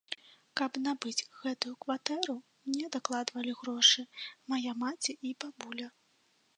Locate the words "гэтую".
1.41-1.73